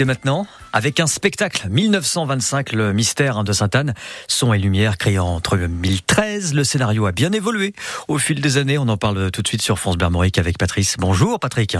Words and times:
Et 0.00 0.04
maintenant, 0.04 0.46
avec 0.72 1.00
un 1.00 1.08
spectacle 1.08 1.68
1925, 1.68 2.70
le 2.70 2.92
mystère 2.92 3.42
de 3.42 3.52
Sainte-Anne, 3.52 3.94
son 4.28 4.52
et 4.52 4.58
lumière 4.58 4.96
créé 4.96 5.18
entre 5.18 5.56
2013, 5.56 6.54
le 6.54 6.62
scénario 6.62 7.06
a 7.06 7.10
bien 7.10 7.32
évolué 7.32 7.72
au 8.06 8.16
fil 8.16 8.40
des 8.40 8.58
années. 8.58 8.78
On 8.78 8.86
en 8.86 8.96
parle 8.96 9.32
tout 9.32 9.42
de 9.42 9.48
suite 9.48 9.60
sur 9.60 9.76
France 9.76 9.96
Bermorique 9.98 10.38
avec 10.38 10.56
Patrice. 10.56 10.94
Bonjour 11.00 11.40
Patrick. 11.40 11.76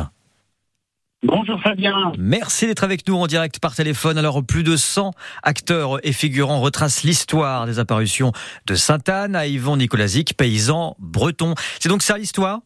Bonjour 1.22 1.62
Fabien. 1.62 2.10
Merci 2.18 2.66
d'être 2.66 2.82
avec 2.82 3.06
nous 3.06 3.14
en 3.14 3.28
direct 3.28 3.60
par 3.60 3.76
téléphone. 3.76 4.18
Alors 4.18 4.44
plus 4.44 4.64
de 4.64 4.74
100 4.74 5.12
acteurs 5.44 6.04
et 6.04 6.12
figurants 6.12 6.60
retracent 6.60 7.04
l'histoire 7.04 7.66
des 7.66 7.78
apparitions 7.78 8.32
de 8.66 8.74
Sainte-Anne 8.74 9.36
à 9.36 9.46
Yvon 9.46 9.76
Nicolasic, 9.76 10.36
paysan 10.36 10.96
breton. 10.98 11.54
C'est 11.78 11.88
donc 11.88 12.02
ça 12.02 12.18
l'histoire? 12.18 12.62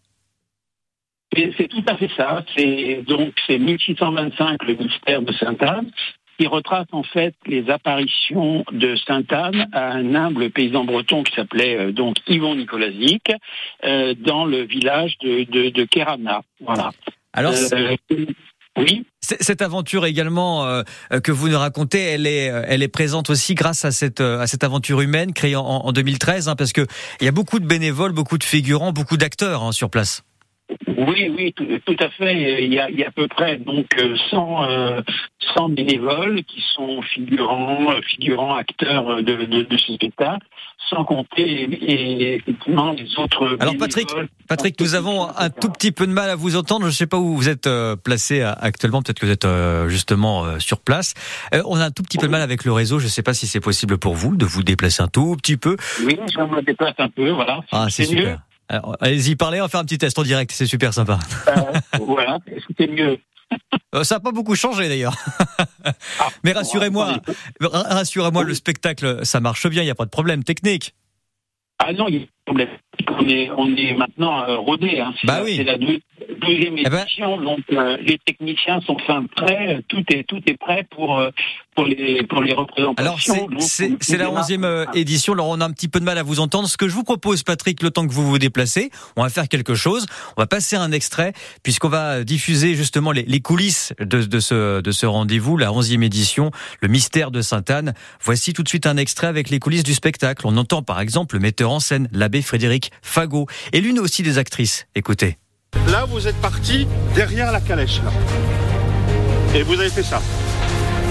C'est 1.34 1.68
tout 1.68 1.84
à 1.86 1.96
fait 1.96 2.10
ça. 2.16 2.44
C'est 2.56 3.02
donc 3.06 3.32
c'est 3.46 3.58
1625 3.58 4.64
le 4.64 4.74
mystère 4.74 5.22
de 5.22 5.32
Sainte-Anne 5.32 5.90
qui 6.38 6.46
retrace 6.46 6.86
en 6.92 7.02
fait 7.02 7.34
les 7.46 7.70
apparitions 7.70 8.64
de 8.72 8.96
Sainte-Anne 8.96 9.68
à 9.72 9.92
un 9.92 10.14
humble 10.14 10.50
paysan 10.50 10.84
breton 10.84 11.22
qui 11.22 11.34
s'appelait 11.34 11.76
euh, 11.76 11.92
donc 11.92 12.16
Yvon 12.26 12.54
Nicolasic 12.54 13.32
euh, 13.84 14.14
dans 14.14 14.44
le 14.44 14.62
village 14.62 15.16
de, 15.22 15.44
de, 15.44 15.70
de 15.70 15.84
Kerana. 15.84 16.42
Voilà. 16.60 16.90
Alors 17.32 17.54
euh, 17.72 17.96
oui. 18.78 19.04
Cette 19.20 19.62
aventure 19.62 20.06
également 20.06 20.64
euh, 20.64 20.82
que 21.22 21.30
vous 21.30 21.48
nous 21.48 21.58
racontez, 21.58 22.00
elle 22.00 22.26
est, 22.26 22.46
elle 22.46 22.82
est 22.82 22.88
présente 22.88 23.30
aussi 23.30 23.54
grâce 23.54 23.84
à 23.84 23.90
cette, 23.90 24.20
à 24.20 24.46
cette 24.46 24.64
aventure 24.64 25.00
humaine 25.00 25.32
créée 25.32 25.56
en, 25.56 25.62
en 25.62 25.92
2013, 25.92 26.48
hein, 26.48 26.56
parce 26.56 26.72
que 26.72 26.86
il 27.20 27.24
y 27.24 27.28
a 27.28 27.32
beaucoup 27.32 27.60
de 27.60 27.66
bénévoles, 27.66 28.12
beaucoup 28.12 28.38
de 28.38 28.44
figurants, 28.44 28.92
beaucoup 28.92 29.16
d'acteurs 29.16 29.62
hein, 29.62 29.72
sur 29.72 29.90
place. 29.90 30.24
Oui, 31.06 31.32
oui, 31.36 31.52
tout, 31.52 31.96
à 31.98 32.08
fait. 32.10 32.62
Il 32.64 32.72
y, 32.72 32.78
a, 32.78 32.90
il 32.90 32.98
y, 32.98 33.04
a, 33.04 33.08
à 33.08 33.10
peu 33.10 33.26
près 33.28 33.56
donc 33.56 33.86
100, 34.30 34.64
euh, 34.64 35.02
100 35.54 35.70
bénévoles 35.70 36.42
qui 36.44 36.62
sont 36.74 37.02
figurants, 37.02 37.90
figurants, 38.02 38.54
acteurs 38.54 39.22
de, 39.22 39.22
de, 39.22 39.62
de 39.62 39.76
ce 39.76 39.94
spectacle, 39.94 40.46
sans 40.88 41.04
compter 41.04 41.42
et, 41.42 42.34
effectivement 42.36 42.92
les 42.92 43.18
autres. 43.18 43.56
Alors 43.60 43.76
Patrick, 43.76 44.08
Patrick, 44.48 44.80
nous 44.80 44.94
avons 44.94 45.28
un 45.36 45.50
tout 45.50 45.70
petit 45.70 45.92
peu 45.92 46.06
de 46.06 46.12
mal 46.12 46.30
à 46.30 46.36
vous 46.36 46.56
entendre. 46.56 46.82
Je 46.82 46.88
ne 46.88 46.92
sais 46.92 47.06
pas 47.06 47.18
où 47.18 47.36
vous 47.36 47.48
êtes 47.48 47.66
euh, 47.66 47.96
placé 47.96 48.42
actuellement. 48.42 49.02
Peut-être 49.02 49.18
que 49.18 49.26
vous 49.26 49.32
êtes 49.32 49.44
euh, 49.44 49.88
justement 49.88 50.58
sur 50.60 50.80
place. 50.80 51.14
on 51.64 51.78
a 51.78 51.86
un 51.86 51.90
tout 51.90 52.02
petit 52.02 52.18
peu 52.18 52.26
de 52.26 52.32
mal 52.32 52.42
avec 52.42 52.64
le 52.64 52.72
réseau. 52.72 52.98
Je 52.98 53.04
ne 53.04 53.10
sais 53.10 53.22
pas 53.22 53.34
si 53.34 53.46
c'est 53.46 53.60
possible 53.60 53.98
pour 53.98 54.14
vous 54.14 54.36
de 54.36 54.44
vous 54.44 54.62
déplacer 54.62 55.02
un 55.02 55.08
tout 55.08 55.36
petit 55.36 55.56
peu. 55.56 55.76
Oui, 56.04 56.18
je 56.32 56.40
me 56.40 56.62
déplace 56.62 56.94
un 56.98 57.08
peu. 57.08 57.30
Voilà. 57.30 57.60
Ah, 57.72 57.86
c'est 57.88 58.04
super. 58.04 58.40
Allez-y, 59.00 59.36
parlez, 59.36 59.60
on 59.60 59.64
va 59.64 59.68
faire 59.68 59.80
un 59.80 59.84
petit 59.84 59.98
test 59.98 60.18
en 60.18 60.22
direct, 60.22 60.50
c'est 60.52 60.66
super 60.66 60.94
sympa. 60.94 61.18
Euh, 61.48 61.98
voilà, 62.00 62.38
c'était 62.66 62.86
mieux. 62.86 63.18
Euh, 63.94 64.04
ça 64.04 64.16
n'a 64.16 64.20
pas 64.20 64.32
beaucoup 64.32 64.54
changé 64.54 64.88
d'ailleurs. 64.88 65.14
Ah, 66.18 66.28
Mais 66.44 66.52
rassurez-moi, 66.52 67.16
rassurez-moi, 67.60 68.44
le 68.44 68.54
spectacle, 68.54 69.24
ça 69.24 69.40
marche 69.40 69.66
bien, 69.68 69.82
il 69.82 69.86
n'y 69.86 69.90
a 69.90 69.94
pas 69.94 70.06
de 70.06 70.10
problème 70.10 70.44
technique. 70.44 70.94
Ah 71.84 71.92
non, 71.92 72.06
il 72.08 72.14
y 72.14 72.18
a 72.18 72.20
pas 72.20 72.26
de 72.26 72.44
problème. 72.44 72.68
On 73.08 73.28
est, 73.28 73.50
on 73.50 73.76
est 73.76 73.94
maintenant 73.94 74.48
euh, 74.48 74.56
rodé. 74.56 75.00
Hein. 75.00 75.12
Bah 75.24 75.40
oui. 75.44 75.56
C'est 75.56 75.64
la 75.64 75.76
deuxième 75.78 76.78
eh 76.78 76.88
ben 76.88 77.00
édition, 77.00 77.40
donc 77.40 77.60
euh, 77.72 77.96
les 77.98 78.18
techniciens 78.18 78.80
sont 78.82 78.98
fin 78.98 79.24
prêts, 79.36 79.80
tout 79.88 80.04
est 80.12 80.22
tout 80.24 80.40
est 80.46 80.56
prêt 80.56 80.86
pour 80.90 81.18
euh, 81.18 81.30
pour 81.74 81.86
les 81.86 82.22
pour 82.26 82.42
les 82.42 82.52
représentations. 82.52 82.94
Alors 82.96 83.18
c'est 83.60 84.16
la 84.16 84.30
onzième 84.30 84.64
euh, 84.64 84.84
édition. 84.94 85.32
Alors 85.32 85.48
on 85.48 85.60
a 85.60 85.64
un 85.64 85.70
petit 85.70 85.88
peu 85.88 86.00
de 86.00 86.04
mal 86.04 86.18
à 86.18 86.22
vous 86.22 86.40
entendre. 86.40 86.68
Ce 86.68 86.76
que 86.76 86.88
je 86.88 86.94
vous 86.94 87.04
propose, 87.04 87.42
Patrick, 87.42 87.82
le 87.82 87.90
temps 87.90 88.06
que 88.06 88.12
vous 88.12 88.26
vous 88.26 88.38
déplacez, 88.38 88.90
on 89.16 89.22
va 89.22 89.28
faire 89.28 89.48
quelque 89.48 89.74
chose. 89.74 90.06
On 90.36 90.42
va 90.42 90.46
passer 90.46 90.76
un 90.76 90.92
extrait 90.92 91.32
puisqu'on 91.62 91.88
va 91.88 92.24
diffuser 92.24 92.74
justement 92.74 93.12
les, 93.12 93.22
les 93.22 93.40
coulisses 93.40 93.92
de, 93.98 94.22
de 94.22 94.40
ce 94.40 94.80
de 94.80 94.92
ce 94.92 95.06
rendez-vous, 95.06 95.56
la 95.56 95.72
onzième 95.72 96.02
édition, 96.02 96.50
le 96.80 96.88
mystère 96.88 97.30
de 97.30 97.40
Sainte-Anne. 97.40 97.94
Voici 98.22 98.52
tout 98.52 98.62
de 98.62 98.68
suite 98.68 98.86
un 98.86 98.96
extrait 98.96 99.26
avec 99.26 99.50
les 99.50 99.58
coulisses 99.58 99.84
du 99.84 99.94
spectacle. 99.94 100.46
On 100.46 100.56
entend 100.56 100.82
par 100.82 101.00
exemple 101.00 101.36
le 101.36 101.40
metteur 101.40 101.70
en 101.70 101.80
scène, 101.80 102.08
l'abbé 102.12 102.42
Frédéric 102.42 102.90
Fagot, 103.02 103.46
et 103.72 103.80
l'une 103.80 103.98
aussi 103.98 104.22
des 104.22 104.38
actrices. 104.38 104.86
Écoutez. 104.94 105.38
Là, 105.88 106.04
vous 106.04 106.28
êtes 106.28 106.40
parti 106.40 106.86
derrière 107.14 107.50
la 107.50 107.60
calèche. 107.60 108.00
Et 109.54 109.62
vous 109.62 109.74
avez 109.74 109.88
fait 109.88 110.02
ça. 110.02 110.20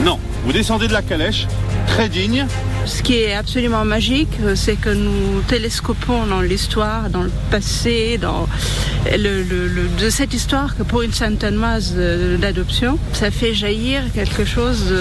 Non, 0.03 0.17
vous 0.45 0.51
descendez 0.51 0.87
de 0.87 0.93
la 0.93 1.03
calèche, 1.03 1.47
très 1.85 2.09
digne. 2.09 2.47
Ce 2.85 3.03
qui 3.03 3.15
est 3.17 3.33
absolument 3.33 3.85
magique, 3.85 4.35
c'est 4.55 4.75
que 4.75 4.89
nous 4.89 5.41
télescopons 5.47 6.25
dans 6.25 6.41
l'histoire, 6.41 7.09
dans 7.11 7.21
le 7.21 7.31
passé, 7.51 8.17
dans 8.17 8.47
de 9.05 10.09
cette 10.09 10.33
histoire 10.33 10.75
que 10.75 10.83
pour 10.83 11.01
une 11.03 11.11
masse 11.51 11.93
d'adoption, 11.93 12.97
ça 13.13 13.29
fait 13.29 13.53
jaillir 13.53 14.01
quelque 14.13 14.45
chose 14.45 14.93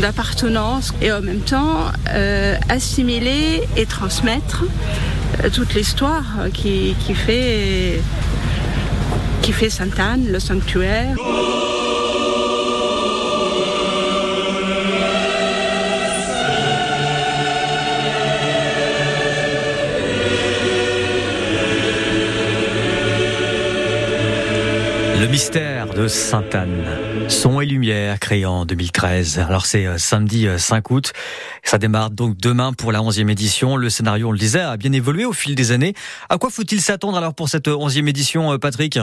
d'appartenance 0.00 0.92
et 1.00 1.12
en 1.12 1.20
même 1.20 1.40
temps 1.40 1.86
euh, 2.10 2.56
assimiler 2.68 3.62
et 3.76 3.86
transmettre 3.86 4.64
euh, 5.44 5.50
toute 5.50 5.74
l'histoire 5.74 6.24
qui, 6.52 6.94
fait 7.14 8.00
qui 9.42 9.70
Sainte-Anne, 9.70 10.26
le 10.30 10.40
sanctuaire. 10.40 11.16
Mystère 25.52 25.92
de 25.92 26.08
Sainte-Anne. 26.08 27.28
Son 27.28 27.60
et 27.60 27.66
lumière 27.66 28.18
créé 28.18 28.46
en 28.46 28.64
2013. 28.64 29.38
Alors 29.38 29.66
c'est 29.66 29.86
euh, 29.86 29.98
samedi 29.98 30.48
5 30.56 30.90
euh, 30.90 30.94
août. 30.94 31.12
Ça 31.62 31.76
démarre 31.76 32.10
donc 32.10 32.38
demain 32.38 32.72
pour 32.72 32.90
la 32.90 33.00
11e 33.00 33.30
édition. 33.30 33.76
Le 33.76 33.90
scénario, 33.90 34.28
on 34.28 34.32
le 34.32 34.38
disait, 34.38 34.60
a 34.60 34.78
bien 34.78 34.92
évolué 34.92 35.26
au 35.26 35.34
fil 35.34 35.54
des 35.54 35.70
années. 35.72 35.92
À 36.30 36.38
quoi 36.38 36.48
faut-il 36.48 36.80
s'attendre 36.80 37.18
alors 37.18 37.34
pour 37.34 37.50
cette 37.50 37.68
11e 37.68 38.08
édition, 38.08 38.50
euh, 38.50 38.56
Patrick? 38.56 38.98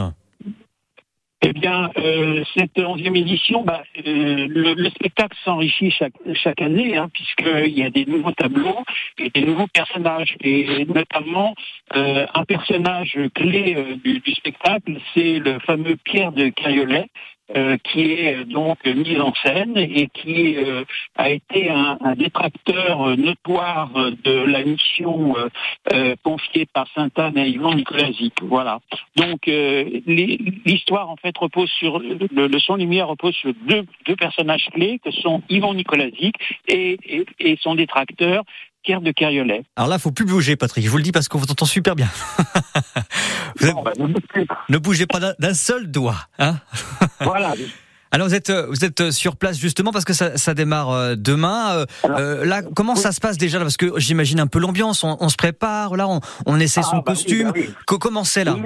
Eh 1.42 1.52
bien, 1.54 1.90
euh, 1.96 2.44
cette 2.54 2.78
onzième 2.78 3.16
édition, 3.16 3.62
bah, 3.62 3.82
euh, 4.06 4.46
le, 4.48 4.90
spectacle 4.90 5.36
s'enrichit 5.42 5.90
chaque, 5.90 6.60
année, 6.60 6.96
hein, 6.98 7.08
puisqu'il 7.12 7.78
y 7.78 7.82
a 7.82 7.88
des 7.88 8.04
nouveaux 8.04 8.32
tableaux 8.32 8.84
et 9.18 9.30
des 9.30 9.42
nouveaux 9.42 9.66
personnages, 9.68 10.36
et 10.42 10.84
notamment 10.84 11.54
euh, 11.96 12.26
un 12.34 12.44
personnage 12.44 13.18
clé 13.34 13.74
euh, 13.76 13.96
du, 13.96 14.20
du, 14.20 14.32
spectacle, 14.32 15.00
c'est 15.14 15.38
le 15.38 15.58
fameux 15.60 15.96
Pierre 15.96 16.32
de 16.32 16.48
Cariolet, 16.50 17.06
euh, 17.56 17.76
qui 17.82 18.12
est 18.12 18.36
euh, 18.36 18.44
donc 18.44 18.84
mise 18.86 19.20
en 19.20 19.32
scène 19.42 19.76
et 19.76 20.08
qui 20.08 20.56
euh, 20.56 20.84
a 21.16 21.30
été 21.30 21.68
un, 21.68 21.98
un, 22.00 22.14
détracteur 22.14 23.16
notoire 23.16 23.90
de 23.92 24.44
la 24.44 24.62
mission 24.62 25.34
confiée 26.22 26.66
par 26.66 26.86
Sainte-Anne 26.94 27.38
à 27.38 27.46
Yvan 27.46 27.74
Nicolasic. 27.74 28.34
Voilà. 28.42 28.80
Donc 29.16 29.46
l'histoire 29.46 31.10
en 31.10 31.16
fait 31.16 31.36
repose 31.36 31.70
sur 31.70 31.98
le, 31.98 32.46
le 32.46 32.58
son 32.60 32.76
lumière 32.76 33.08
repose 33.08 33.34
sur 33.34 33.52
deux, 33.66 33.84
deux 34.06 34.16
personnages 34.16 34.68
clés 34.72 35.00
que 35.02 35.10
sont 35.10 35.42
Yvan 35.48 35.74
Nicolasic 35.74 36.34
et, 36.68 36.98
et, 37.04 37.26
et 37.40 37.58
son 37.60 37.74
détracteur 37.74 38.44
Pierre 38.82 39.00
de 39.00 39.10
Cariolet. 39.10 39.62
Alors 39.76 39.88
là, 39.88 39.98
faut 39.98 40.10
plus 40.10 40.24
bouger, 40.24 40.56
Patrick. 40.56 40.84
Je 40.84 40.90
vous 40.90 40.96
le 40.96 41.02
dis 41.02 41.12
parce 41.12 41.28
qu'on 41.28 41.38
vous 41.38 41.50
entend 41.50 41.66
super 41.66 41.94
bien. 41.94 42.08
Bah, 43.60 43.92
ne 44.68 44.78
bougez 44.78 45.06
pas 45.06 45.20
d'un 45.38 45.54
seul 45.54 45.90
doigt. 45.90 46.26
Hein 46.38 46.56
voilà. 47.20 47.54
Alors 48.12 48.26
vous 48.26 48.34
êtes 48.34 48.50
vous 48.50 48.84
êtes 48.84 49.12
sur 49.12 49.36
place 49.36 49.56
justement 49.56 49.92
parce 49.92 50.04
que 50.04 50.12
ça, 50.12 50.36
ça 50.36 50.52
démarre 50.52 50.90
euh, 50.90 51.14
demain. 51.16 51.70
Euh, 51.76 51.86
euh, 52.06 52.44
là, 52.44 52.62
comment 52.62 52.96
ça 52.96 53.12
se 53.12 53.20
passe 53.20 53.38
déjà 53.38 53.60
Parce 53.60 53.76
que 53.76 53.92
j'imagine 53.98 54.40
un 54.40 54.48
peu 54.48 54.58
l'ambiance. 54.58 55.04
On, 55.04 55.16
on, 55.20 55.28
se 55.28 55.36
prépare. 55.36 55.94
Là, 55.96 56.08
on, 56.08 56.20
on 56.44 56.58
essaie 56.58 56.82
son 56.82 56.96
ah, 56.98 57.02
bah 57.06 57.12
costume. 57.12 57.52
Oui, 57.54 57.68
bah 57.68 57.96
Comment 58.00 58.24
c'est 58.24 58.42
là? 58.42 58.56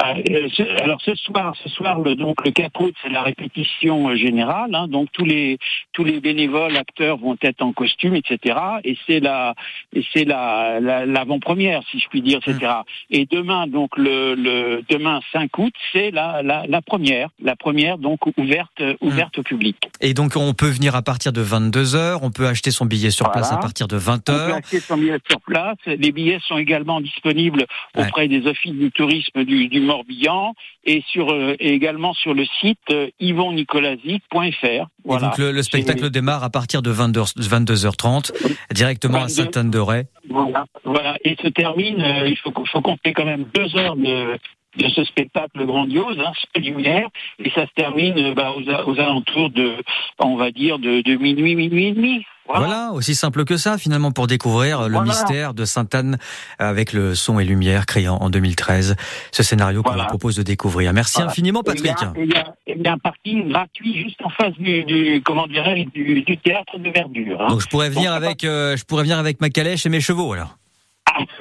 Bah, 0.00 0.14
euh, 0.30 0.48
alors 0.82 1.00
ce 1.02 1.14
soir, 1.14 1.54
ce 1.62 1.68
soir 1.68 2.00
le, 2.00 2.14
donc 2.14 2.44
le 2.44 2.52
4 2.52 2.80
août, 2.80 2.94
c'est 3.02 3.10
la 3.10 3.22
répétition 3.22 4.08
euh, 4.08 4.16
générale. 4.16 4.74
Hein, 4.74 4.88
donc 4.88 5.08
tous 5.12 5.26
les 5.26 5.58
tous 5.92 6.04
les 6.04 6.20
bénévoles, 6.20 6.76
acteurs 6.76 7.18
vont 7.18 7.36
être 7.42 7.60
en 7.60 7.72
costume, 7.72 8.14
etc. 8.14 8.58
Et 8.84 8.96
c'est 9.06 9.20
la 9.20 9.54
et 9.92 10.02
c'est 10.14 10.24
la 10.24 10.80
l'avant-première, 10.80 11.82
si 11.90 11.98
je 11.98 12.08
puis 12.08 12.22
dire, 12.22 12.38
etc. 12.38 12.58
Mmh. 12.60 12.84
Et 13.10 13.26
demain, 13.26 13.66
donc 13.66 13.96
le, 13.98 14.34
le 14.34 14.82
demain 14.88 15.20
5 15.32 15.58
août, 15.58 15.74
c'est 15.92 16.10
la, 16.10 16.42
la, 16.42 16.64
la 16.66 16.80
première, 16.80 17.28
la 17.42 17.56
première 17.56 17.98
donc 17.98 18.20
ouverte 18.38 18.80
mmh. 18.80 18.94
ouverte 19.02 19.38
au 19.38 19.42
public. 19.42 19.76
Et 20.00 20.14
donc 20.14 20.32
on 20.36 20.54
peut 20.54 20.70
venir 20.70 20.94
à 20.96 21.02
partir 21.02 21.32
de 21.32 21.42
22 21.42 21.84
h 21.84 22.18
On 22.22 22.30
peut 22.30 22.46
acheter 22.46 22.70
son 22.70 22.86
billet 22.86 23.10
sur 23.10 23.30
place 23.30 23.52
à 23.52 23.58
partir 23.58 23.86
de 23.86 23.96
20 23.96 24.30
h 24.30 24.32
On 24.32 24.46
peut 24.46 24.54
acheter 24.54 24.80
son 24.80 24.96
billet 24.96 25.18
sur 25.28 25.40
place. 25.42 25.76
Les 25.86 26.12
billets 26.12 26.40
sont 26.46 26.56
également 26.56 27.02
disponibles 27.02 27.66
auprès 27.96 28.28
des 28.28 28.46
offices 28.46 28.72
du 28.72 28.90
tourisme 28.92 29.44
du, 29.44 29.68
du 29.68 29.89
Morbihan 29.90 30.54
et 30.84 31.02
sur 31.10 31.32
euh, 31.32 31.56
également 31.58 32.14
sur 32.14 32.32
le 32.32 32.44
site 32.60 32.78
euh, 32.90 33.08
yvonnicolasi.fr. 33.18 34.86
Voilà. 35.04 35.28
donc 35.28 35.38
le, 35.38 35.62
spectacle 35.62 36.10
démarre 36.10 36.44
à 36.44 36.50
partir 36.50 36.80
de 36.80 36.90
22, 36.90 37.22
h 37.22 37.96
30 37.96 38.32
directement 38.72 39.22
à 39.22 39.28
Sainte-Anne-de-Ray. 39.28 40.04
Voilà, 40.28 40.66
voilà, 40.84 41.16
et 41.24 41.36
se 41.42 41.48
termine. 41.48 42.00
Euh, 42.00 42.28
il 42.28 42.36
faut, 42.36 42.52
faut 42.66 42.82
compter 42.82 43.12
quand 43.12 43.24
même 43.24 43.46
deux 43.52 43.76
heures 43.76 43.96
de 43.96 44.38
de 44.76 44.88
ce 44.88 45.02
spectacle 45.02 45.66
grandiose, 45.66 46.16
hein, 46.20 46.30
lumière, 46.54 47.08
et 47.44 47.50
ça 47.50 47.66
se 47.66 47.72
termine 47.74 48.34
bah, 48.34 48.54
aux, 48.56 48.62
aux, 48.62 49.00
alentours 49.00 49.50
de, 49.50 49.74
on 50.20 50.36
va 50.36 50.52
dire, 50.52 50.78
de, 50.78 51.00
de 51.00 51.16
minuit, 51.16 51.56
minuit 51.56 51.86
et 51.86 51.92
demi. 51.92 52.24
Voilà. 52.54 52.90
aussi 52.92 53.14
simple 53.14 53.44
que 53.44 53.56
ça, 53.56 53.78
finalement, 53.78 54.12
pour 54.12 54.26
découvrir 54.26 54.88
le 54.88 55.00
mystère 55.02 55.54
de 55.54 55.64
Sainte-Anne 55.64 56.18
avec 56.58 56.92
le 56.92 57.14
son 57.14 57.38
et 57.38 57.44
lumière 57.44 57.86
créé 57.86 58.08
en 58.08 58.30
2013. 58.30 58.96
Ce 59.32 59.42
scénario 59.42 59.82
qu'on 59.82 59.94
vous 59.94 60.06
propose 60.06 60.36
de 60.36 60.42
découvrir. 60.42 60.92
Merci 60.92 61.22
infiniment, 61.22 61.62
Patrick. 61.62 61.94
Il 62.16 62.32
y, 62.32 62.36
a, 62.36 62.54
il 62.66 62.82
y, 62.82 62.88
a, 62.88 62.92
un 62.92 62.98
parking 62.98 63.48
gratuit 63.48 64.02
juste 64.02 64.20
en 64.22 64.30
face 64.30 64.54
du, 64.58 64.84
du 64.84 65.22
comment 65.24 65.46
du, 65.46 66.22
du, 66.22 66.38
théâtre 66.38 66.78
de 66.78 66.90
verdure. 66.90 67.40
Hein. 67.40 67.48
Donc 67.48 67.60
je 67.60 67.68
pourrais 67.68 67.90
venir 67.90 68.12
avec, 68.12 68.44
euh, 68.44 68.76
je 68.76 68.84
pourrais 68.84 69.02
venir 69.02 69.18
avec 69.18 69.40
ma 69.40 69.50
calèche 69.50 69.86
et 69.86 69.88
mes 69.88 70.00
chevaux, 70.00 70.32
alors. 70.32 70.56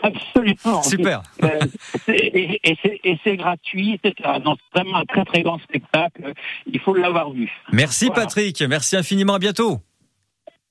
Absolument. 0.04 0.82
Super. 0.84 1.22
Euh, 1.44 1.60
et 2.08 3.18
c'est 3.24 3.38
gratuit, 3.38 4.00
c'est 4.04 4.16
vraiment 4.22 4.98
un 4.98 5.06
très 5.06 5.26
très 5.26 5.42
grand 5.44 5.60
spectacle. 5.60 6.34
Il 6.66 6.80
faut 6.80 6.94
l'avoir 6.94 7.32
vu. 7.32 7.52
Merci 7.72 8.10
Patrick, 8.10 8.62
merci 8.62 8.96
infiniment, 8.96 9.36
à 9.36 9.40
bientôt. 9.40 9.80